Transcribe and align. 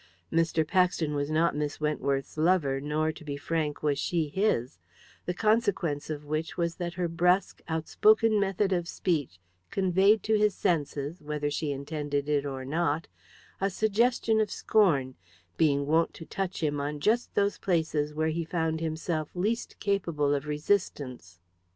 Mr. 0.33 0.67
Paxton 0.67 1.13
was 1.13 1.29
not 1.29 1.55
Miss 1.55 1.79
Wentworth's 1.79 2.35
lover 2.35 2.81
nor, 2.81 3.11
to 3.11 3.23
be 3.23 3.37
frank, 3.37 3.83
was 3.83 3.99
she 3.99 4.29
his; 4.29 4.79
the 5.27 5.33
consequence 5.35 6.09
of 6.09 6.25
which 6.25 6.57
was 6.57 6.77
that 6.77 6.95
her 6.95 7.07
brusque, 7.07 7.61
outspoken 7.67 8.39
method 8.39 8.73
of 8.73 8.87
speech 8.87 9.37
conveyed 9.69 10.23
to 10.23 10.35
his 10.39 10.55
senses 10.55 11.21
whether 11.21 11.51
she 11.51 11.71
intended 11.71 12.27
it 12.27 12.47
or 12.47 12.65
not 12.65 13.07
a 13.61 13.69
suggestion 13.69 14.41
of 14.41 14.49
scorn, 14.49 15.13
being 15.55 15.85
wont 15.85 16.15
to 16.15 16.25
touch 16.25 16.63
him 16.63 16.81
on 16.81 16.99
just 16.99 17.35
those 17.35 17.59
places 17.59 18.11
where 18.11 18.29
he 18.29 18.43
found 18.43 18.79
himself 18.81 19.29
least 19.35 19.77
capable 19.79 20.33
of 20.33 20.47
resistance. 20.47 21.39